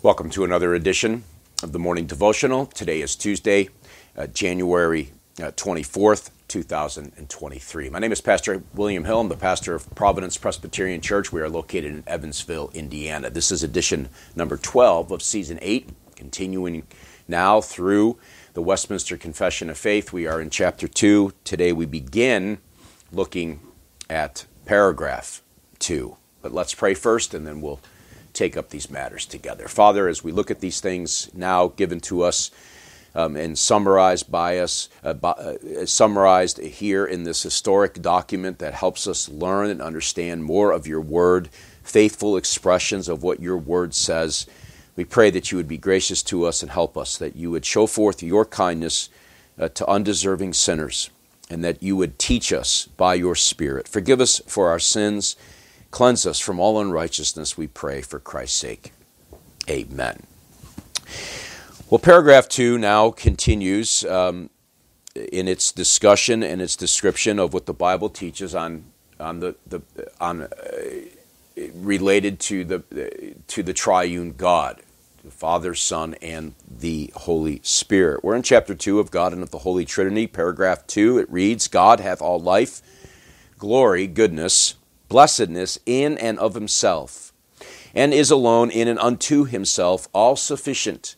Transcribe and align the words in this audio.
Welcome 0.00 0.30
to 0.30 0.44
another 0.44 0.76
edition 0.76 1.24
of 1.60 1.72
the 1.72 1.80
Morning 1.80 2.06
Devotional. 2.06 2.66
Today 2.66 3.00
is 3.00 3.16
Tuesday, 3.16 3.68
uh, 4.16 4.28
January 4.28 5.10
uh, 5.40 5.50
24th, 5.50 6.30
2023. 6.46 7.90
My 7.90 7.98
name 7.98 8.12
is 8.12 8.20
Pastor 8.20 8.62
William 8.74 9.02
Hill. 9.02 9.18
I'm 9.18 9.28
the 9.28 9.36
pastor 9.36 9.74
of 9.74 9.92
Providence 9.96 10.36
Presbyterian 10.36 11.00
Church. 11.00 11.32
We 11.32 11.40
are 11.40 11.48
located 11.48 11.86
in 11.86 12.04
Evansville, 12.06 12.70
Indiana. 12.74 13.28
This 13.28 13.50
is 13.50 13.64
edition 13.64 14.08
number 14.36 14.56
12 14.56 15.10
of 15.10 15.20
season 15.20 15.58
8, 15.60 15.88
continuing 16.14 16.84
now 17.26 17.60
through 17.60 18.20
the 18.54 18.62
Westminster 18.62 19.16
Confession 19.16 19.68
of 19.68 19.78
Faith. 19.78 20.12
We 20.12 20.28
are 20.28 20.40
in 20.40 20.50
chapter 20.50 20.86
2. 20.86 21.32
Today 21.42 21.72
we 21.72 21.86
begin 21.86 22.58
looking 23.10 23.58
at 24.08 24.46
paragraph 24.64 25.42
2. 25.80 26.16
But 26.40 26.52
let's 26.52 26.72
pray 26.72 26.94
first 26.94 27.34
and 27.34 27.44
then 27.44 27.60
we'll 27.60 27.80
take 28.38 28.56
up 28.56 28.70
these 28.70 28.88
matters 28.88 29.26
together. 29.26 29.66
Father, 29.66 30.08
as 30.08 30.22
we 30.22 30.30
look 30.30 30.50
at 30.50 30.60
these 30.60 30.80
things 30.80 31.28
now 31.34 31.68
given 31.68 31.98
to 31.98 32.22
us 32.22 32.52
um, 33.14 33.36
and 33.36 33.58
summarized 33.58 34.30
by 34.30 34.58
us, 34.58 34.88
uh, 35.02 35.12
by, 35.12 35.30
uh, 35.30 35.84
summarized 35.84 36.58
here 36.58 37.04
in 37.04 37.24
this 37.24 37.42
historic 37.42 38.00
document 38.00 38.60
that 38.60 38.74
helps 38.74 39.08
us 39.08 39.28
learn 39.28 39.70
and 39.70 39.82
understand 39.82 40.44
more 40.44 40.70
of 40.70 40.86
your 40.86 41.00
word, 41.00 41.48
faithful 41.82 42.36
expressions 42.36 43.08
of 43.08 43.24
what 43.24 43.40
your 43.40 43.56
word 43.56 43.92
says, 43.92 44.46
we 44.94 45.04
pray 45.04 45.30
that 45.30 45.50
you 45.50 45.56
would 45.58 45.68
be 45.68 45.78
gracious 45.78 46.22
to 46.24 46.44
us 46.44 46.62
and 46.62 46.70
help 46.70 46.96
us, 46.96 47.16
that 47.18 47.34
you 47.34 47.50
would 47.50 47.64
show 47.64 47.86
forth 47.86 48.22
your 48.22 48.44
kindness 48.44 49.08
uh, 49.58 49.68
to 49.68 49.86
undeserving 49.86 50.52
sinners, 50.52 51.10
and 51.50 51.64
that 51.64 51.82
you 51.82 51.96
would 51.96 52.18
teach 52.18 52.52
us 52.52 52.88
by 52.96 53.14
your 53.14 53.34
Spirit. 53.34 53.88
Forgive 53.88 54.20
us 54.20 54.40
for 54.46 54.68
our 54.68 54.78
sins 54.78 55.36
Cleanse 55.90 56.26
us 56.26 56.38
from 56.38 56.60
all 56.60 56.80
unrighteousness, 56.80 57.56
we 57.56 57.66
pray, 57.66 58.02
for 58.02 58.18
Christ's 58.20 58.58
sake. 58.58 58.92
Amen. 59.68 60.22
Well, 61.90 61.98
paragraph 61.98 62.48
two 62.48 62.76
now 62.76 63.10
continues 63.10 64.04
um, 64.04 64.50
in 65.14 65.48
its 65.48 65.72
discussion 65.72 66.42
and 66.42 66.60
its 66.60 66.76
description 66.76 67.38
of 67.38 67.54
what 67.54 67.66
the 67.66 67.72
Bible 67.72 68.10
teaches 68.10 68.54
on 68.54 68.84
on 69.18 69.40
the, 69.40 69.56
the 69.66 69.82
on 70.20 70.42
uh, 70.42 70.48
related 71.74 72.38
to 72.40 72.64
the 72.64 73.34
to 73.48 73.62
the 73.62 73.72
triune 73.72 74.32
God, 74.32 74.82
the 75.24 75.30
Father, 75.30 75.74
Son, 75.74 76.14
and 76.20 76.54
the 76.70 77.10
Holy 77.16 77.60
Spirit. 77.64 78.22
We're 78.22 78.36
in 78.36 78.42
chapter 78.42 78.74
two 78.74 79.00
of 79.00 79.10
God 79.10 79.32
and 79.32 79.42
of 79.42 79.50
the 79.50 79.58
Holy 79.58 79.84
Trinity, 79.84 80.26
paragraph 80.26 80.86
two. 80.86 81.18
It 81.18 81.30
reads, 81.30 81.66
"God 81.66 82.00
hath 82.00 82.20
all 82.20 82.38
life, 82.38 82.82
glory, 83.58 84.06
goodness." 84.06 84.74
Blessedness 85.08 85.78
in 85.86 86.18
and 86.18 86.38
of 86.38 86.54
himself, 86.54 87.32
and 87.94 88.12
is 88.12 88.30
alone 88.30 88.70
in 88.70 88.88
and 88.88 88.98
unto 88.98 89.44
himself 89.44 90.08
all 90.12 90.36
sufficient, 90.36 91.16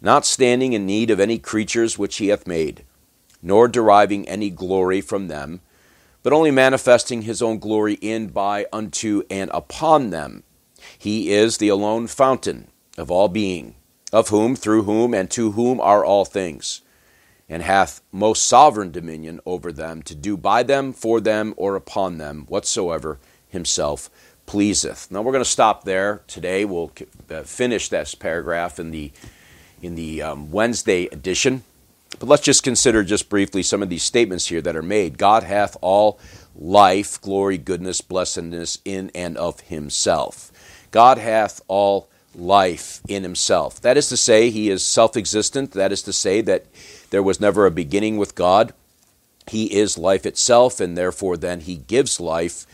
not 0.00 0.26
standing 0.26 0.72
in 0.72 0.86
need 0.86 1.10
of 1.10 1.20
any 1.20 1.38
creatures 1.38 1.98
which 1.98 2.16
he 2.16 2.28
hath 2.28 2.46
made, 2.46 2.84
nor 3.42 3.68
deriving 3.68 4.28
any 4.28 4.50
glory 4.50 5.00
from 5.00 5.28
them, 5.28 5.60
but 6.22 6.32
only 6.32 6.50
manifesting 6.50 7.22
his 7.22 7.42
own 7.42 7.58
glory 7.58 7.94
in, 7.94 8.28
by, 8.28 8.66
unto, 8.72 9.22
and 9.30 9.50
upon 9.52 10.10
them. 10.10 10.42
He 10.98 11.32
is 11.32 11.58
the 11.58 11.68
alone 11.68 12.06
fountain 12.06 12.68
of 12.96 13.10
all 13.10 13.28
being, 13.28 13.74
of 14.12 14.28
whom, 14.28 14.54
through 14.54 14.82
whom, 14.82 15.14
and 15.14 15.30
to 15.30 15.52
whom 15.52 15.80
are 15.80 16.04
all 16.04 16.24
things 16.24 16.82
and 17.48 17.62
hath 17.62 18.00
most 18.12 18.46
sovereign 18.46 18.90
dominion 18.90 19.40
over 19.44 19.72
them, 19.72 20.02
to 20.02 20.14
do 20.14 20.36
by 20.36 20.62
them, 20.62 20.92
for 20.92 21.20
them, 21.20 21.54
or 21.56 21.76
upon 21.76 22.18
them, 22.18 22.46
whatsoever 22.48 23.18
himself 23.48 24.08
pleaseth. 24.46 25.10
Now 25.10 25.22
we're 25.22 25.32
going 25.32 25.44
to 25.44 25.50
stop 25.50 25.84
there 25.84 26.22
today. 26.26 26.64
We'll 26.64 26.92
uh, 27.30 27.42
finish 27.42 27.88
this 27.88 28.14
paragraph 28.14 28.78
in 28.78 28.90
the 28.90 29.12
in 29.80 29.94
the 29.94 30.22
um, 30.22 30.50
Wednesday 30.50 31.06
edition. 31.06 31.64
But 32.18 32.28
let's 32.28 32.42
just 32.42 32.62
consider 32.62 33.02
just 33.02 33.28
briefly 33.28 33.62
some 33.62 33.82
of 33.82 33.88
these 33.88 34.02
statements 34.02 34.46
here 34.46 34.60
that 34.60 34.76
are 34.76 34.82
made. 34.82 35.18
God 35.18 35.42
hath 35.42 35.76
all 35.80 36.20
life, 36.54 37.20
glory, 37.20 37.58
goodness, 37.58 38.00
blessedness 38.00 38.78
in 38.84 39.10
and 39.14 39.36
of 39.36 39.60
himself. 39.60 40.52
God 40.90 41.18
hath 41.18 41.60
all 41.66 42.08
life 42.34 43.00
in 43.08 43.22
himself. 43.22 43.80
That 43.80 43.96
is 43.96 44.08
to 44.08 44.16
say, 44.16 44.50
he 44.50 44.70
is 44.70 44.84
self 44.84 45.16
existent. 45.16 45.72
That 45.72 45.92
is 45.92 46.02
to 46.02 46.12
say, 46.12 46.40
that 46.42 46.66
there 47.10 47.22
was 47.22 47.40
never 47.40 47.66
a 47.66 47.70
beginning 47.70 48.16
with 48.16 48.34
God. 48.34 48.72
He 49.48 49.74
is 49.74 49.98
life 49.98 50.24
itself, 50.24 50.80
and 50.80 50.96
therefore 50.96 51.36
then 51.36 51.60
he 51.60 51.76
gives 51.76 52.20
life 52.20 52.66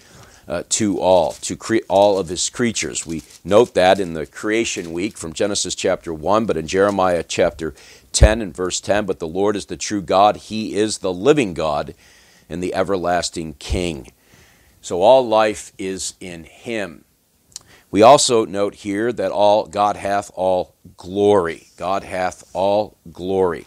uh, 0.47 0.63
to 0.71 0.99
all, 0.99 1.33
to 1.33 1.57
cre- 1.57 1.77
all 1.89 2.19
of 2.19 2.29
his 2.29 2.49
creatures. 2.49 3.07
We 3.07 3.23
note 3.45 3.75
that 3.75 4.01
in 4.01 4.15
the 4.15 4.27
creation 4.27 4.93
week 4.93 5.19
from 5.19 5.33
Genesis 5.33 5.75
chapter 5.75 6.13
1, 6.13 6.47
but 6.47 6.57
in 6.57 6.67
Jeremiah 6.67 7.23
chapter 7.27 7.75
10 8.13 8.41
and 8.41 8.57
verse 8.57 8.81
10, 8.81 9.05
but 9.05 9.19
the 9.19 9.29
Lord 9.29 9.57
is 9.57 9.67
the 9.67 9.77
true 9.77 10.01
God, 10.01 10.37
he 10.37 10.75
is 10.75 10.99
the 10.99 11.13
living 11.13 11.55
God 11.55 11.95
and 12.49 12.63
the 12.63 12.75
everlasting 12.75 13.55
King. 13.55 14.11
So 14.81 15.03
all 15.03 15.27
life 15.27 15.73
is 15.79 16.15
in 16.21 16.45
him. 16.45 17.05
We 17.91 18.03
also 18.03 18.45
note 18.45 18.75
here 18.75 19.13
that 19.13 19.33
all 19.33 19.67
God 19.67 19.97
hath 19.97 20.31
all 20.35 20.75
glory. 20.97 21.69
God 21.77 22.05
hath 22.05 22.45
all 22.53 22.99
glory. 23.11 23.65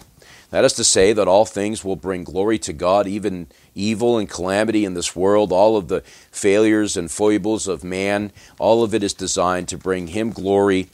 That 0.52 0.66
is 0.66 0.74
to 0.74 0.84
say, 0.84 1.14
that 1.14 1.30
all 1.30 1.46
things 1.46 1.84
will 1.84 1.96
bring 1.96 2.26
glory 2.26 2.60
to 2.60 2.74
God, 2.74 3.08
even 3.08 3.48
evil 3.74 4.18
and 4.18 4.30
calamity 4.30 4.84
in 4.84 4.94
this 4.94 5.16
world, 5.16 5.52
all 5.52 5.78
of 5.78 5.88
the 5.88 6.02
failures 6.30 6.98
and 6.98 7.10
foibles 7.10 7.68
of 7.68 7.86
man, 7.86 8.34
all 8.60 8.84
of 8.84 8.94
it 8.94 9.02
is 9.02 9.14
designed 9.14 9.70
to 9.70 9.78
bring 9.78 10.08
Him 10.08 10.32
glory 10.32 10.90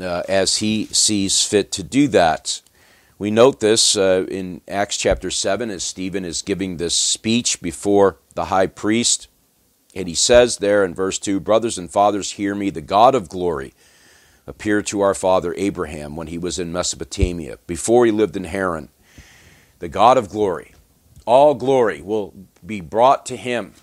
uh, 0.00 0.22
as 0.28 0.58
He 0.58 0.86
sees 0.86 1.42
fit 1.42 1.72
to 1.72 1.82
do 1.82 2.06
that. 2.08 2.62
We 3.18 3.32
note 3.32 3.58
this 3.58 3.96
uh, 3.96 4.26
in 4.30 4.60
Acts 4.68 4.96
chapter 4.96 5.28
7 5.28 5.70
as 5.70 5.82
Stephen 5.82 6.24
is 6.24 6.40
giving 6.40 6.76
this 6.76 6.94
speech 6.94 7.60
before 7.60 8.18
the 8.34 8.44
high 8.44 8.68
priest. 8.68 9.26
And 9.98 10.06
he 10.06 10.14
says 10.14 10.58
there 10.58 10.84
in 10.84 10.94
verse 10.94 11.18
2 11.18 11.40
Brothers 11.40 11.76
and 11.76 11.90
fathers, 11.90 12.32
hear 12.32 12.54
me, 12.54 12.70
the 12.70 12.80
God 12.80 13.16
of 13.16 13.28
glory 13.28 13.74
appeared 14.46 14.86
to 14.86 15.00
our 15.00 15.12
father 15.12 15.52
Abraham 15.56 16.14
when 16.14 16.28
he 16.28 16.38
was 16.38 16.56
in 16.56 16.72
Mesopotamia, 16.72 17.58
before 17.66 18.06
he 18.06 18.12
lived 18.12 18.36
in 18.36 18.44
Haran. 18.44 18.90
The 19.80 19.88
God 19.88 20.16
of 20.16 20.28
glory, 20.28 20.76
all 21.26 21.56
glory 21.56 22.00
will 22.00 22.32
be 22.64 22.80
brought 22.80 23.26
to 23.26 23.36
him. 23.36 23.74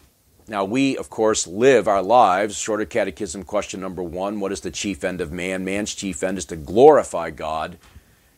Now, 0.47 0.63
we, 0.63 0.95
of 0.95 1.09
course, 1.09 1.47
live 1.47 1.85
our 1.85 2.01
lives. 2.01 2.57
Shorter 2.57 2.85
Catechism 2.85 3.43
question 3.43 3.81
number 3.81 4.01
one 4.01 4.39
What 4.39 4.53
is 4.53 4.61
the 4.61 4.71
chief 4.71 5.03
end 5.03 5.19
of 5.19 5.33
man? 5.33 5.65
Man's 5.65 5.93
chief 5.93 6.23
end 6.23 6.37
is 6.37 6.45
to 6.45 6.55
glorify 6.55 7.29
God 7.29 7.77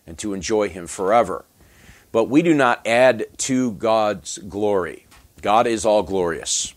and 0.07 0.17
to 0.17 0.33
enjoy 0.33 0.69
him 0.69 0.87
forever. 0.87 1.45
But 2.11 2.23
we 2.23 2.41
do 2.41 2.55
not 2.55 2.87
add 2.87 3.27
to 3.37 3.73
God's 3.73 4.39
glory. 4.39 5.05
God 5.43 5.67
is 5.67 5.85
all 5.85 6.01
glorious 6.01 6.73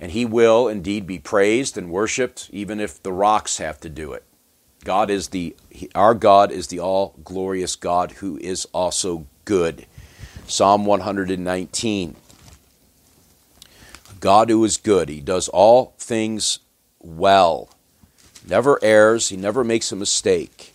and 0.00 0.12
he 0.12 0.24
will 0.24 0.66
indeed 0.66 1.06
be 1.06 1.18
praised 1.18 1.76
and 1.76 1.90
worshiped 1.90 2.48
even 2.52 2.80
if 2.80 3.02
the 3.02 3.12
rocks 3.12 3.58
have 3.58 3.78
to 3.78 3.88
do 3.88 4.12
it 4.12 4.24
God 4.84 5.10
is 5.10 5.28
the 5.28 5.56
our 5.94 6.14
God 6.14 6.50
is 6.50 6.68
the 6.68 6.78
all 6.78 7.14
glorious 7.22 7.76
God 7.76 8.12
who 8.12 8.38
is 8.38 8.66
also 8.72 9.26
good. 9.44 9.86
Psalm 10.46 10.84
119. 10.84 12.16
God 14.20 14.50
who 14.50 14.64
is 14.64 14.76
good, 14.76 15.08
he 15.08 15.20
does 15.20 15.48
all 15.48 15.94
things 15.98 16.60
well. 16.98 17.68
Never 18.46 18.78
errs, 18.82 19.28
he 19.28 19.36
never 19.36 19.62
makes 19.62 19.92
a 19.92 19.96
mistake. 19.96 20.74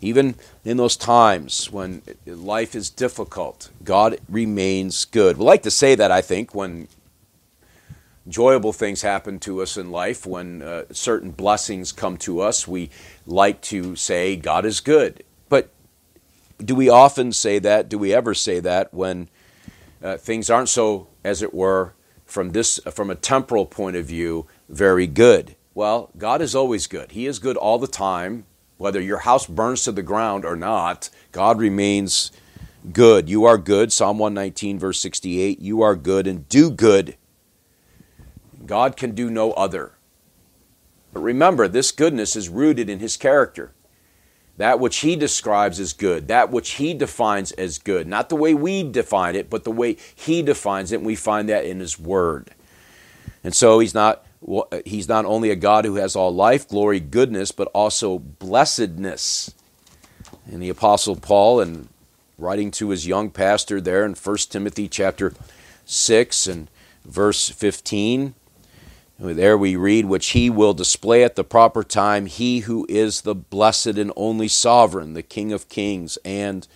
Even 0.00 0.34
in 0.64 0.76
those 0.76 0.96
times 0.96 1.70
when 1.70 2.02
life 2.26 2.74
is 2.74 2.90
difficult, 2.90 3.70
God 3.84 4.18
remains 4.28 5.04
good. 5.04 5.36
We 5.36 5.44
like 5.44 5.62
to 5.62 5.70
say 5.70 5.94
that, 5.94 6.10
I 6.10 6.20
think, 6.20 6.54
when 6.54 6.88
enjoyable 8.26 8.72
things 8.72 9.02
happen 9.02 9.38
to 9.40 9.62
us 9.62 9.76
in 9.76 9.90
life, 9.90 10.26
when 10.26 10.62
uh, 10.62 10.84
certain 10.92 11.30
blessings 11.30 11.92
come 11.92 12.16
to 12.18 12.40
us, 12.40 12.68
we 12.68 12.90
like 13.26 13.60
to 13.62 13.96
say, 13.96 14.36
God 14.36 14.64
is 14.64 14.80
good. 14.80 15.24
But 15.48 15.70
do 16.58 16.74
we 16.74 16.88
often 16.88 17.32
say 17.32 17.58
that? 17.58 17.88
Do 17.88 17.98
we 17.98 18.14
ever 18.14 18.34
say 18.34 18.60
that 18.60 18.92
when 18.94 19.28
uh, 20.02 20.16
things 20.16 20.50
aren't 20.50 20.68
so, 20.68 21.08
as 21.24 21.42
it 21.42 21.52
were, 21.52 21.94
from, 22.24 22.50
this, 22.50 22.80
from 22.92 23.10
a 23.10 23.14
temporal 23.14 23.66
point 23.66 23.96
of 23.96 24.06
view, 24.06 24.46
very 24.68 25.06
good? 25.06 25.56
Well, 25.74 26.10
God 26.16 26.40
is 26.40 26.54
always 26.54 26.86
good. 26.86 27.12
He 27.12 27.26
is 27.26 27.38
good 27.38 27.56
all 27.56 27.78
the 27.78 27.86
time. 27.86 28.46
Whether 28.78 29.00
your 29.00 29.18
house 29.18 29.46
burns 29.46 29.84
to 29.84 29.92
the 29.92 30.02
ground 30.02 30.44
or 30.44 30.56
not, 30.56 31.08
God 31.30 31.58
remains 31.58 32.32
good. 32.92 33.28
You 33.28 33.44
are 33.44 33.58
good. 33.58 33.92
Psalm 33.92 34.18
119, 34.18 34.78
verse 34.78 34.98
68. 35.00 35.60
You 35.60 35.82
are 35.82 35.94
good 35.94 36.26
and 36.26 36.48
do 36.48 36.70
good 36.70 37.16
God 38.66 38.96
can 38.96 39.14
do 39.14 39.30
no 39.30 39.52
other. 39.52 39.92
But 41.12 41.20
remember, 41.20 41.68
this 41.68 41.92
goodness 41.92 42.36
is 42.36 42.48
rooted 42.48 42.88
in 42.88 42.98
his 42.98 43.16
character. 43.16 43.72
That 44.58 44.80
which 44.80 44.98
he 44.98 45.16
describes 45.16 45.80
as 45.80 45.92
good, 45.92 46.28
that 46.28 46.50
which 46.50 46.72
he 46.72 46.94
defines 46.94 47.52
as 47.52 47.78
good. 47.78 48.06
Not 48.06 48.28
the 48.28 48.36
way 48.36 48.54
we 48.54 48.82
define 48.82 49.34
it, 49.34 49.48
but 49.48 49.64
the 49.64 49.70
way 49.70 49.96
he 50.14 50.42
defines 50.42 50.92
it, 50.92 50.96
and 50.96 51.06
we 51.06 51.16
find 51.16 51.48
that 51.48 51.64
in 51.64 51.80
his 51.80 51.98
word. 51.98 52.50
And 53.42 53.54
so 53.54 53.78
he's 53.78 53.94
not 53.94 54.24
he's 54.84 55.08
not 55.08 55.24
only 55.24 55.50
a 55.50 55.56
God 55.56 55.84
who 55.84 55.96
has 55.96 56.16
all 56.16 56.34
life, 56.34 56.68
glory, 56.68 57.00
goodness, 57.00 57.52
but 57.52 57.68
also 57.68 58.18
blessedness. 58.18 59.54
And 60.46 60.62
the 60.62 60.68
Apostle 60.68 61.16
Paul, 61.16 61.60
in 61.60 61.88
writing 62.38 62.70
to 62.72 62.90
his 62.90 63.06
young 63.06 63.30
pastor 63.30 63.80
there 63.80 64.04
in 64.04 64.14
1 64.14 64.36
Timothy 64.50 64.88
chapter 64.88 65.32
6 65.84 66.46
and 66.46 66.68
verse 67.04 67.48
15, 67.48 68.34
there 69.22 69.56
we 69.56 69.76
read, 69.76 70.06
which 70.06 70.30
he 70.30 70.50
will 70.50 70.74
display 70.74 71.22
at 71.22 71.36
the 71.36 71.44
proper 71.44 71.84
time, 71.84 72.26
he 72.26 72.60
who 72.60 72.84
is 72.88 73.20
the 73.20 73.34
blessed 73.34 73.98
and 73.98 74.12
only 74.16 74.48
sovereign, 74.48 75.14
the 75.14 75.22
King 75.22 75.52
of 75.52 75.68
kings 75.68 76.18
and 76.24 76.66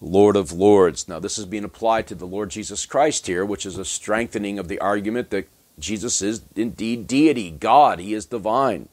Lord 0.00 0.34
of 0.34 0.52
lords. 0.52 1.06
Now, 1.06 1.18
this 1.18 1.38
is 1.38 1.44
being 1.44 1.64
applied 1.64 2.06
to 2.06 2.14
the 2.14 2.26
Lord 2.26 2.50
Jesus 2.50 2.86
Christ 2.86 3.26
here, 3.26 3.44
which 3.44 3.66
is 3.66 3.76
a 3.76 3.84
strengthening 3.84 4.58
of 4.58 4.68
the 4.68 4.78
argument 4.80 5.30
that 5.30 5.48
Jesus 5.78 6.22
is 6.22 6.42
indeed 6.56 7.06
deity, 7.06 7.50
God, 7.50 7.98
he 7.98 8.14
is 8.14 8.26
divine. 8.26 8.88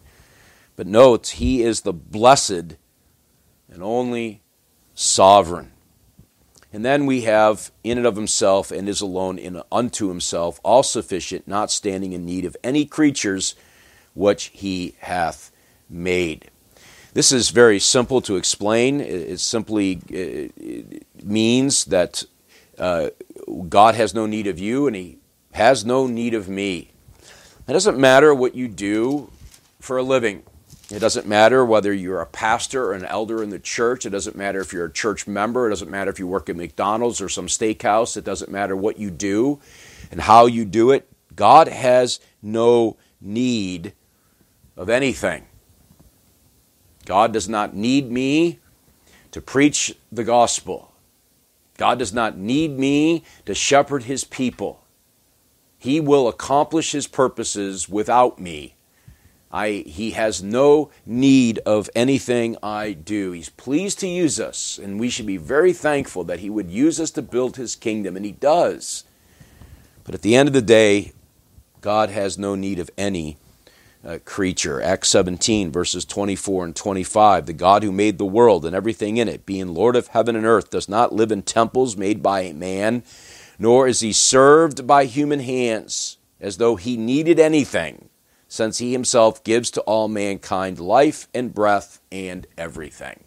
But 0.76 0.88
note, 0.88 1.28
he 1.28 1.64
is 1.64 1.82
the 1.82 1.94
blessed 1.94 2.76
and 3.72 3.82
only 3.82 4.42
sovereign. 4.94 5.72
And 6.72 6.86
then 6.86 7.06
we 7.06 7.22
have 7.22 7.72
in 7.84 7.98
and 7.98 8.06
of 8.06 8.16
himself 8.16 8.72
and 8.72 8.88
is 8.88 9.02
alone 9.02 9.40
in 9.40 9.62
unto 9.72 10.10
himself, 10.10 10.60
all 10.64 10.84
sufficient, 10.84 11.48
not 11.48 11.72
standing 11.72 12.14
in 12.14 12.26
need 12.26 12.46
of 12.46 12.56
any 12.64 12.86
creatures 12.86 13.56
which 14.14 14.52
he 14.54 14.96
hath 15.00 15.52
made. 15.90 16.52
This 17.14 17.32
is 17.32 17.50
very 17.50 17.80
simple 17.80 18.22
to 18.22 18.36
explain. 18.36 19.02
It 19.02 19.40
simply 19.40 20.00
it 20.10 21.06
means 21.24 21.86
that 21.86 22.24
uh, 22.78 23.10
God 23.68 23.96
has 23.96 24.14
no 24.14 24.28
need 24.28 24.46
of 24.46 24.60
you 24.60 24.86
and 24.86 24.96
he 24.96 25.18
has 25.54 25.84
no 25.84 26.06
need 26.06 26.36
of 26.36 26.48
me. 26.48 26.92
It 27.68 27.74
doesn't 27.74 27.98
matter 27.98 28.34
what 28.34 28.56
you 28.56 28.68
do 28.68 29.32
for 29.80 29.98
a 29.98 30.04
living. 30.04 30.44
It 30.92 31.00
doesn't 31.00 31.28
matter 31.28 31.64
whether 31.64 31.94
you're 31.94 32.22
a 32.22 32.26
pastor 32.26 32.86
or 32.86 32.94
an 32.94 33.06
elder 33.06 33.44
in 33.44 33.52
the 33.52 33.60
church. 33.60 34.08
It 34.08 34.10
doesn't 34.10 34.36
matter 34.36 34.60
if 34.60 34.74
you're 34.74 34.86
a 34.86 34.92
church 34.92 35.28
member. 35.28 35.68
It 35.68 35.70
doesn't 35.70 35.92
matter 35.92 36.10
if 36.10 36.18
you 36.18 36.26
work 36.26 36.50
at 36.50 36.56
McDonald's 36.56 37.22
or 37.22 37.30
some 37.30 37.46
steakhouse. 37.46 38.18
It 38.18 38.24
doesn't 38.24 38.52
matter 38.52 38.76
what 38.76 38.98
you 38.98 39.12
do 39.12 39.60
and 40.12 40.22
how 40.22 40.48
you 40.48 40.66
do 40.66 40.90
it. 40.90 41.08
God 41.36 41.68
has 41.68 42.20
no 42.42 42.98
need 43.22 43.94
of 44.76 44.90
anything. 44.90 45.46
God 47.06 47.34
does 47.34 47.48
not 47.48 47.76
need 47.76 48.10
me 48.10 48.60
to 49.32 49.42
preach 49.42 49.96
the 50.12 50.24
gospel. 50.24 50.92
God 51.78 52.00
does 52.00 52.14
not 52.14 52.38
need 52.38 52.78
me 52.78 53.24
to 53.46 53.54
shepherd 53.54 54.04
his 54.04 54.24
people. 54.24 54.84
He 55.78 56.00
will 56.00 56.28
accomplish 56.28 56.92
his 56.92 57.08
purposes 57.08 57.88
without 57.88 58.40
me. 58.40 58.76
I, 59.52 59.84
he 59.88 60.12
has 60.12 60.44
no 60.44 60.92
need 61.06 61.60
of 61.66 61.90
anything 61.96 62.56
I 62.62 62.94
do. 62.94 63.32
He's 63.32 63.50
pleased 63.50 64.00
to 64.00 64.08
use 64.08 64.40
us, 64.40 64.80
and 64.82 65.00
we 65.00 65.10
should 65.10 65.26
be 65.26 65.38
very 65.38 65.74
thankful 65.74 66.24
that 66.26 66.40
He 66.40 66.50
would 66.50 66.70
use 66.70 67.00
us 67.00 67.10
to 67.12 67.24
build 67.24 67.56
His 67.56 67.76
kingdom, 67.76 68.16
and 68.16 68.26
He 68.26 68.32
does. 68.32 69.06
But 70.04 70.14
at 70.14 70.22
the 70.22 70.36
end 70.36 70.48
of 70.48 70.54
the 70.54 70.62
day, 70.62 71.14
God 71.82 72.10
has 72.10 72.38
no 72.38 72.54
need 72.54 72.78
of 72.78 72.92
any 72.96 73.38
uh, 74.06 74.20
creature. 74.24 74.82
Acts 74.82 75.10
17, 75.10 75.72
verses 75.72 76.06
24 76.06 76.66
and 76.66 76.76
25. 76.76 77.48
The 77.48 77.54
God 77.54 77.82
who 77.82 77.92
made 77.92 78.20
the 78.20 78.26
world 78.26 78.66
and 78.66 78.76
everything 78.76 79.18
in 79.18 79.28
it, 79.28 79.48
being 79.48 79.74
Lord 79.74 79.96
of 79.96 80.08
heaven 80.08 80.36
and 80.36 80.46
earth, 80.46 80.70
does 80.70 80.88
not 80.88 81.14
live 81.14 81.32
in 81.32 81.42
temples 81.42 81.98
made 81.98 82.22
by 82.22 82.52
man, 82.54 83.04
nor 83.58 83.88
is 83.88 84.02
He 84.02 84.14
served 84.14 84.86
by 84.86 85.06
human 85.06 85.40
hands 85.40 86.18
as 86.40 86.58
though 86.58 86.76
He 86.76 86.98
needed 86.98 87.40
anything 87.40 88.10
since 88.50 88.80
he 88.80 88.92
himself 88.92 89.44
gives 89.44 89.72
to 89.72 89.82
all 89.82 90.08
mankind 90.08 90.80
life 90.80 91.28
and 91.34 91.54
breath 91.54 92.02
and 92.12 92.46
everything. 92.58 93.24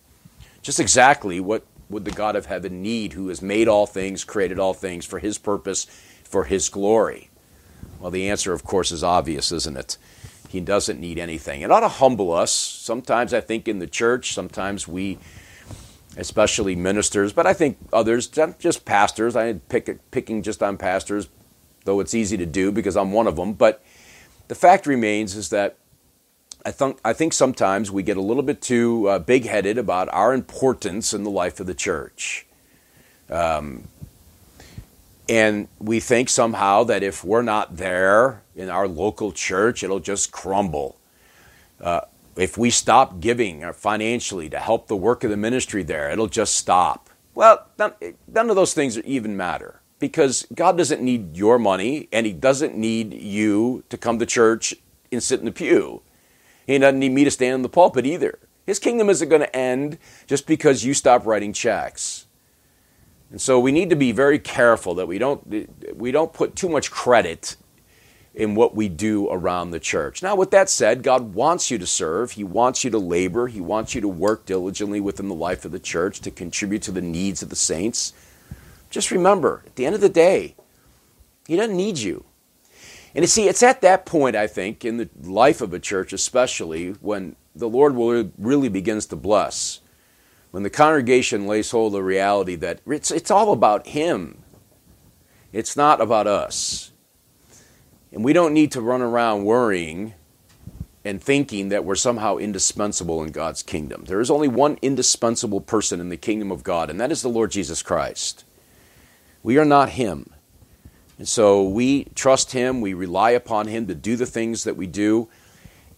Just 0.60 0.80
exactly 0.80 1.40
what 1.40 1.64
would 1.88 2.04
the 2.04 2.10
God 2.10 2.36
of 2.36 2.46
heaven 2.46 2.82
need 2.82 3.12
who 3.12 3.28
has 3.28 3.40
made 3.40 3.68
all 3.68 3.86
things, 3.86 4.24
created 4.24 4.58
all 4.58 4.74
things 4.74 5.06
for 5.06 5.20
his 5.20 5.38
purpose, 5.38 5.84
for 6.24 6.44
his 6.44 6.68
glory? 6.68 7.30
Well, 8.00 8.10
the 8.10 8.28
answer, 8.28 8.52
of 8.52 8.64
course, 8.64 8.90
is 8.90 9.04
obvious, 9.04 9.52
isn't 9.52 9.76
it? 9.76 9.96
He 10.48 10.60
doesn't 10.60 11.00
need 11.00 11.18
anything. 11.18 11.62
It 11.62 11.70
ought 11.70 11.80
to 11.80 11.88
humble 11.88 12.32
us. 12.32 12.52
Sometimes 12.52 13.32
I 13.32 13.40
think 13.40 13.68
in 13.68 13.78
the 13.78 13.86
church, 13.86 14.34
sometimes 14.34 14.88
we, 14.88 15.18
especially 16.16 16.74
ministers, 16.74 17.32
but 17.32 17.46
I 17.46 17.52
think 17.52 17.78
others, 17.92 18.26
just 18.26 18.84
pastors, 18.84 19.36
I 19.36 19.54
pick 19.54 20.10
picking 20.10 20.42
just 20.42 20.62
on 20.62 20.76
pastors, 20.78 21.28
though 21.84 22.00
it's 22.00 22.12
easy 22.12 22.36
to 22.38 22.46
do 22.46 22.72
because 22.72 22.96
I'm 22.96 23.12
one 23.12 23.28
of 23.28 23.36
them, 23.36 23.52
but 23.52 23.84
the 24.48 24.54
fact 24.54 24.86
remains 24.86 25.36
is 25.36 25.50
that 25.50 25.76
I 26.64 26.70
think, 26.70 26.98
I 27.04 27.12
think 27.12 27.32
sometimes 27.32 27.90
we 27.90 28.02
get 28.02 28.16
a 28.16 28.20
little 28.20 28.42
bit 28.42 28.62
too 28.62 29.08
uh, 29.08 29.18
big 29.18 29.46
headed 29.46 29.78
about 29.78 30.08
our 30.12 30.32
importance 30.32 31.12
in 31.12 31.24
the 31.24 31.30
life 31.30 31.58
of 31.58 31.66
the 31.66 31.74
church. 31.74 32.46
Um, 33.28 33.88
and 35.28 35.68
we 35.78 35.98
think 35.98 36.28
somehow 36.28 36.84
that 36.84 37.02
if 37.02 37.24
we're 37.24 37.42
not 37.42 37.76
there 37.76 38.42
in 38.54 38.68
our 38.68 38.86
local 38.86 39.32
church, 39.32 39.82
it'll 39.82 40.00
just 40.00 40.30
crumble. 40.30 40.98
Uh, 41.80 42.02
if 42.36 42.56
we 42.56 42.70
stop 42.70 43.20
giving 43.20 43.70
financially 43.72 44.48
to 44.50 44.58
help 44.58 44.86
the 44.86 44.96
work 44.96 45.24
of 45.24 45.30
the 45.30 45.36
ministry 45.36 45.82
there, 45.82 46.10
it'll 46.10 46.28
just 46.28 46.54
stop. 46.54 47.10
Well, 47.34 47.66
none 47.78 48.50
of 48.50 48.56
those 48.56 48.74
things 48.74 48.98
even 49.00 49.36
matter 49.36 49.81
because 50.02 50.48
God 50.52 50.76
doesn't 50.76 51.00
need 51.00 51.36
your 51.36 51.60
money 51.60 52.08
and 52.12 52.26
He 52.26 52.32
doesn't 52.32 52.76
need 52.76 53.14
you 53.14 53.84
to 53.88 53.96
come 53.96 54.18
to 54.18 54.26
church 54.26 54.74
and 55.12 55.22
sit 55.22 55.38
in 55.38 55.44
the 55.46 55.52
pew. 55.52 56.02
He 56.66 56.76
doesn't 56.76 56.98
need 56.98 57.12
me 57.12 57.22
to 57.22 57.30
stand 57.30 57.54
in 57.54 57.62
the 57.62 57.68
pulpit 57.68 58.04
either. 58.04 58.40
His 58.66 58.80
kingdom 58.80 59.08
isn't 59.08 59.28
going 59.28 59.42
to 59.42 59.56
end 59.56 59.98
just 60.26 60.48
because 60.48 60.84
you 60.84 60.92
stop 60.92 61.24
writing 61.24 61.52
checks. 61.52 62.26
And 63.30 63.40
so 63.40 63.60
we 63.60 63.70
need 63.70 63.90
to 63.90 63.96
be 63.96 64.10
very 64.10 64.40
careful 64.40 64.96
that 64.96 65.06
we 65.06 65.18
don't, 65.18 65.96
we 65.96 66.10
don't 66.10 66.32
put 66.32 66.56
too 66.56 66.68
much 66.68 66.90
credit 66.90 67.54
in 68.34 68.56
what 68.56 68.74
we 68.74 68.88
do 68.88 69.30
around 69.30 69.70
the 69.70 69.78
church. 69.78 70.20
Now, 70.20 70.34
with 70.34 70.50
that 70.50 70.68
said, 70.68 71.04
God 71.04 71.32
wants 71.32 71.70
you 71.70 71.78
to 71.78 71.86
serve. 71.86 72.32
He 72.32 72.42
wants 72.42 72.82
you 72.82 72.90
to 72.90 72.98
labor. 72.98 73.46
He 73.46 73.60
wants 73.60 73.94
you 73.94 74.00
to 74.00 74.08
work 74.08 74.46
diligently 74.46 74.98
within 74.98 75.28
the 75.28 75.34
life 75.36 75.64
of 75.64 75.70
the 75.70 75.78
church 75.78 76.18
to 76.22 76.32
contribute 76.32 76.82
to 76.82 76.90
the 76.90 77.00
needs 77.00 77.40
of 77.40 77.50
the 77.50 77.56
saints. 77.56 78.12
Just 78.92 79.10
remember, 79.10 79.62
at 79.66 79.76
the 79.76 79.86
end 79.86 79.94
of 79.94 80.02
the 80.02 80.10
day, 80.10 80.54
He 81.48 81.56
doesn't 81.56 81.76
need 81.76 81.96
you. 81.96 82.26
And 83.14 83.22
you 83.22 83.26
see, 83.26 83.48
it's 83.48 83.62
at 83.62 83.80
that 83.80 84.04
point, 84.04 84.36
I 84.36 84.46
think, 84.46 84.84
in 84.84 84.98
the 84.98 85.08
life 85.22 85.62
of 85.62 85.72
a 85.72 85.78
church, 85.78 86.12
especially, 86.12 86.90
when 87.00 87.34
the 87.56 87.70
Lord 87.70 87.94
will 87.94 88.30
really 88.36 88.68
begins 88.68 89.06
to 89.06 89.16
bless. 89.16 89.80
When 90.50 90.62
the 90.62 90.70
congregation 90.70 91.46
lays 91.46 91.70
hold 91.70 91.94
of 91.94 91.94
the 91.94 92.02
reality 92.02 92.54
that 92.56 92.80
it's, 92.86 93.10
it's 93.10 93.30
all 93.30 93.52
about 93.52 93.86
Him, 93.88 94.42
it's 95.54 95.74
not 95.74 96.02
about 96.02 96.26
us. 96.26 96.92
And 98.12 98.22
we 98.22 98.34
don't 98.34 98.52
need 98.52 98.72
to 98.72 98.82
run 98.82 99.00
around 99.00 99.44
worrying 99.44 100.12
and 101.02 101.22
thinking 101.22 101.70
that 101.70 101.86
we're 101.86 101.94
somehow 101.94 102.36
indispensable 102.36 103.22
in 103.24 103.32
God's 103.32 103.62
kingdom. 103.62 104.04
There 104.04 104.20
is 104.20 104.30
only 104.30 104.48
one 104.48 104.78
indispensable 104.82 105.62
person 105.62 105.98
in 105.98 106.10
the 106.10 106.18
kingdom 106.18 106.52
of 106.52 106.62
God, 106.62 106.90
and 106.90 107.00
that 107.00 107.10
is 107.10 107.22
the 107.22 107.28
Lord 107.28 107.50
Jesus 107.50 107.82
Christ. 107.82 108.44
We 109.42 109.58
are 109.58 109.64
not 109.64 109.90
Him. 109.90 110.30
And 111.18 111.28
so 111.28 111.62
we 111.62 112.04
trust 112.14 112.52
Him, 112.52 112.80
we 112.80 112.94
rely 112.94 113.30
upon 113.30 113.66
Him 113.66 113.86
to 113.86 113.94
do 113.94 114.16
the 114.16 114.26
things 114.26 114.64
that 114.64 114.76
we 114.76 114.86
do, 114.86 115.28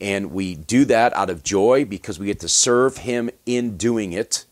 and 0.00 0.32
we 0.32 0.54
do 0.54 0.84
that 0.86 1.14
out 1.14 1.30
of 1.30 1.42
joy 1.42 1.84
because 1.84 2.18
we 2.18 2.26
get 2.26 2.40
to 2.40 2.48
serve 2.48 2.98
Him 2.98 3.30
in 3.46 3.76
doing 3.76 4.12
it. 4.12 4.44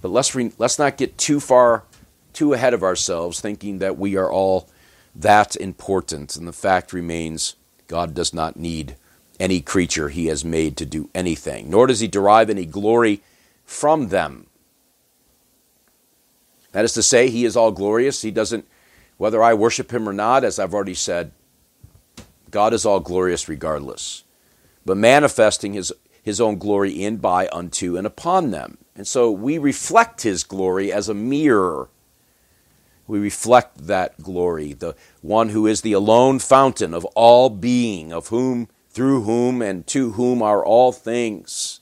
But 0.00 0.10
let's, 0.10 0.34
re- 0.34 0.52
let's 0.58 0.78
not 0.78 0.96
get 0.96 1.18
too 1.18 1.40
far, 1.40 1.84
too 2.32 2.52
ahead 2.52 2.74
of 2.74 2.82
ourselves, 2.82 3.40
thinking 3.40 3.78
that 3.78 3.98
we 3.98 4.16
are 4.16 4.30
all 4.30 4.68
that 5.14 5.56
important. 5.56 6.36
And 6.36 6.46
the 6.46 6.52
fact 6.52 6.92
remains 6.92 7.56
God 7.88 8.14
does 8.14 8.32
not 8.32 8.56
need 8.56 8.96
any 9.38 9.60
creature 9.60 10.08
He 10.08 10.26
has 10.26 10.44
made 10.44 10.76
to 10.76 10.86
do 10.86 11.10
anything, 11.14 11.70
nor 11.70 11.86
does 11.86 12.00
He 12.00 12.08
derive 12.08 12.50
any 12.50 12.66
glory 12.66 13.20
from 13.64 14.08
them. 14.08 14.46
That 16.76 16.84
is 16.84 16.92
to 16.92 17.02
say, 17.02 17.30
He 17.30 17.46
is 17.46 17.56
all 17.56 17.72
glorious. 17.72 18.20
He 18.20 18.30
doesn't, 18.30 18.68
whether 19.16 19.42
I 19.42 19.54
worship 19.54 19.90
Him 19.94 20.06
or 20.06 20.12
not, 20.12 20.44
as 20.44 20.58
I've 20.58 20.74
already 20.74 20.92
said, 20.92 21.32
God 22.50 22.74
is 22.74 22.84
all 22.84 23.00
glorious 23.00 23.48
regardless, 23.48 24.24
but 24.84 24.98
manifesting 24.98 25.72
His, 25.72 25.90
his 26.22 26.38
own 26.38 26.58
glory 26.58 27.02
in, 27.02 27.16
by, 27.16 27.48
unto, 27.50 27.96
and 27.96 28.06
upon 28.06 28.50
them. 28.50 28.76
And 28.94 29.08
so 29.08 29.30
we 29.30 29.56
reflect 29.56 30.20
His 30.20 30.44
glory 30.44 30.92
as 30.92 31.08
a 31.08 31.14
mirror. 31.14 31.88
We 33.06 33.20
reflect 33.20 33.86
that 33.86 34.22
glory, 34.22 34.74
the 34.74 34.96
one 35.22 35.48
who 35.48 35.66
is 35.66 35.80
the 35.80 35.94
alone 35.94 36.40
fountain 36.40 36.92
of 36.92 37.06
all 37.14 37.48
being, 37.48 38.12
of 38.12 38.28
whom, 38.28 38.68
through 38.90 39.22
whom, 39.22 39.62
and 39.62 39.86
to 39.86 40.12
whom 40.12 40.42
are 40.42 40.62
all 40.62 40.92
things 40.92 41.80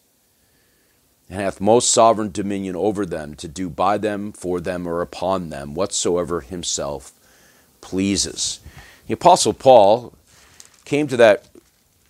and 1.28 1.40
hath 1.40 1.60
most 1.60 1.90
sovereign 1.90 2.30
dominion 2.30 2.76
over 2.76 3.06
them 3.06 3.34
to 3.36 3.48
do 3.48 3.70
by 3.70 3.98
them, 3.98 4.32
for 4.32 4.60
them, 4.60 4.86
or 4.86 5.00
upon 5.00 5.48
them 5.50 5.74
whatsoever 5.74 6.40
himself 6.40 7.12
pleases. 7.80 8.60
The 9.06 9.14
Apostle 9.14 9.52
Paul 9.52 10.14
came 10.84 11.06
to 11.08 11.16
that 11.16 11.46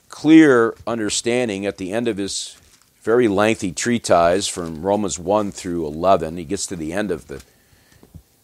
clear 0.09 0.75
understanding 0.87 1.67
at 1.67 1.79
the 1.79 1.93
end 1.93 2.07
of 2.09 2.17
his 2.17 2.57
very 3.03 3.29
lengthy 3.29 3.73
treatise 3.73 4.49
from 4.49 4.83
Romans 4.83 5.19
1 5.19 5.53
through 5.53 5.87
11. 5.87 6.37
He 6.37 6.45
gets 6.45 6.67
to 6.67 6.77
the 6.77 6.93
end 6.93 7.11
of 7.11 7.27
the 7.27 7.43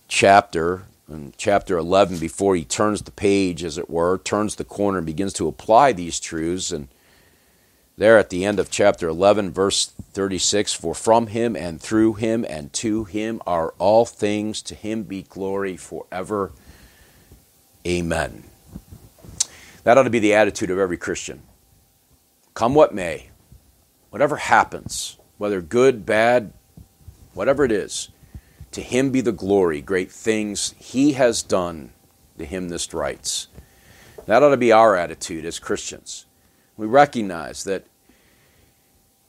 chapter, 0.09 0.83
in 1.09 1.33
chapter 1.37 1.79
11, 1.79 2.19
before 2.19 2.55
he 2.57 2.65
turns 2.65 3.03
the 3.03 3.11
page, 3.11 3.65
as 3.65 3.79
it 3.79 3.89
were, 3.89 4.19
turns 4.19 4.57
the 4.57 4.65
corner 4.65 4.99
and 4.99 5.07
begins 5.07 5.33
to 5.35 5.49
apply 5.49 5.93
these 5.93 6.21
truths. 6.21 6.73
And 6.73 6.89
there 8.01 8.17
at 8.17 8.31
the 8.31 8.47
end 8.47 8.59
of 8.59 8.71
chapter 8.71 9.09
11, 9.09 9.53
verse 9.53 9.85
36 9.85 10.73
For 10.73 10.95
from 10.95 11.27
him 11.27 11.55
and 11.55 11.79
through 11.79 12.15
him 12.15 12.47
and 12.49 12.73
to 12.73 13.05
him 13.05 13.43
are 13.47 13.75
all 13.79 14.07
things, 14.07 14.63
to 14.63 14.75
him 14.75 15.03
be 15.03 15.23
glory 15.23 15.77
forever. 15.77 16.51
Amen. 17.87 18.45
That 19.85 19.99
ought 19.99 20.05
to 20.05 20.11
be 20.11 20.19
the 20.19 20.33
attitude 20.33 20.71
of 20.71 20.79
every 20.79 20.97
Christian. 20.97 21.43
Come 22.55 22.75
what 22.75 22.95
may, 22.95 23.29
whatever 24.09 24.37
happens, 24.37 25.19
whether 25.37 25.61
good, 25.61 26.07
bad, 26.07 26.55
whatever 27.35 27.67
it 27.67 27.73
is, 27.73 28.09
to 28.73 28.81
him 28.81 29.11
be 29.11 29.21
the 29.21 29.31
glory, 29.31 29.83
great 29.83 30.11
things 30.11 30.75
he 30.79 31.13
has 31.13 31.43
done, 31.43 31.93
the 32.39 32.47
hymnist 32.47 32.95
writes. 32.95 33.49
That 34.25 34.43
ought 34.43 34.51
to 34.51 34.57
be 34.57 34.73
our 34.73 34.97
attitude 34.97 35.45
as 35.45 35.59
Christians. 35.59 36.25
We 36.81 36.87
recognize 36.87 37.65
that 37.65 37.85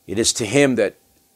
it 0.08 0.18
is 0.18 0.32
to 0.34 0.46
him 0.46 0.76
that 0.76 0.96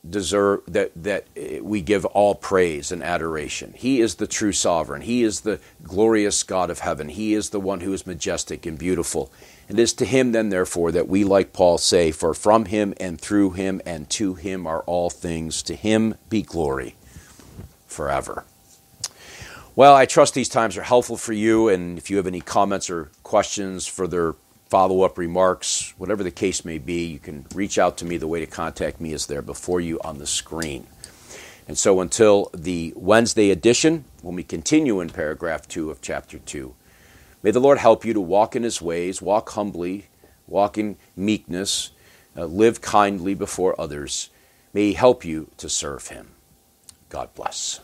deserve 0.09 0.61
that 0.65 0.91
that 0.95 1.25
eh, 1.35 1.59
we 1.59 1.81
give 1.81 2.05
all 2.05 2.35
praise 2.35 2.89
and 2.89 3.03
adoration. 3.03 3.73
He 3.75 3.99
is 3.99 4.15
the 4.15 4.25
true 4.25 4.53
sovereign. 4.53 5.01
He 5.01 5.23
is 5.23 5.41
the 5.41 5.59
glorious 5.83 6.41
God 6.43 6.69
of 6.69 6.79
heaven. 6.79 7.09
He 7.09 7.33
is 7.33 7.49
the 7.49 7.59
one 7.59 7.81
who 7.81 7.91
is 7.91 8.07
majestic 8.07 8.65
and 8.65 8.79
beautiful. 8.79 9.29
It 9.67 9.77
is 9.77 9.91
to 9.95 10.05
him 10.05 10.31
then 10.31 10.47
therefore 10.47 10.93
that 10.93 11.09
we 11.09 11.25
like 11.25 11.51
Paul 11.51 11.77
say 11.77 12.11
for 12.11 12.33
from 12.33 12.63
him 12.63 12.93
and 12.97 13.19
through 13.19 13.51
him 13.51 13.81
and 13.85 14.09
to 14.11 14.35
him 14.35 14.65
are 14.65 14.83
all 14.83 15.09
things 15.09 15.61
to 15.63 15.75
him 15.75 16.15
be 16.29 16.41
glory 16.41 16.95
forever. 17.87 18.45
Well, 19.75 19.93
I 19.93 20.05
trust 20.05 20.33
these 20.33 20.47
times 20.47 20.77
are 20.77 20.83
helpful 20.83 21.17
for 21.17 21.33
you 21.33 21.67
and 21.67 21.97
if 21.97 22.09
you 22.09 22.15
have 22.15 22.27
any 22.27 22.39
comments 22.39 22.89
or 22.89 23.09
questions 23.23 23.85
further 23.85 24.35
follow 24.69 25.01
up 25.01 25.17
remarks, 25.17 25.93
whatever 25.97 26.23
the 26.23 26.31
case 26.31 26.65
may 26.65 26.77
be, 26.77 27.05
you 27.05 27.19
can 27.19 27.45
reach 27.53 27.77
out 27.77 27.97
to 27.97 28.05
me. 28.05 28.17
The 28.17 28.27
way 28.27 28.39
to 28.39 28.45
contact 28.45 28.99
me 28.99 29.13
is 29.13 29.27
there 29.27 29.41
before 29.41 29.79
you 29.79 29.99
on 30.03 30.17
the 30.17 30.27
screen. 30.27 30.87
And 31.67 31.77
so 31.77 31.99
until 31.99 32.49
the 32.53 32.93
Wednesday 32.95 33.49
edition, 33.49 34.05
when 34.21 34.35
we 34.35 34.43
continue 34.43 34.99
in 34.99 35.09
paragraph 35.09 35.67
2 35.67 35.89
of 35.89 36.01
chapter 36.01 36.37
2, 36.37 36.75
may 37.41 37.51
the 37.51 37.59
Lord 37.59 37.79
help 37.79 38.05
you 38.05 38.13
to 38.13 38.21
walk 38.21 38.55
in 38.55 38.63
his 38.63 38.81
ways, 38.81 39.21
walk 39.21 39.49
humbly, 39.51 40.07
walk 40.47 40.77
in 40.77 40.97
meekness, 41.15 41.91
uh, 42.37 42.45
live 42.45 42.81
kindly 42.81 43.33
before 43.33 43.79
others. 43.79 44.29
May 44.73 44.87
he 44.87 44.93
help 44.93 45.25
you 45.25 45.49
to 45.57 45.69
serve 45.69 46.09
him. 46.09 46.31
God 47.09 47.33
bless. 47.33 47.79